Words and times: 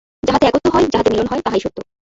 যাহাতে 0.23 0.45
একত্ব 0.47 0.67
হয়, 0.73 0.87
যাহাতে 0.87 1.09
মিলন 1.09 1.27
হয়, 1.27 1.41
তাহাই 1.41 1.61
সত্য। 1.63 1.77